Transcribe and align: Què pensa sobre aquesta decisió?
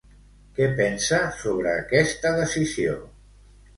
Què 0.59 0.69
pensa 0.79 1.19
sobre 1.41 1.75
aquesta 1.81 2.33
decisió? 2.41 2.97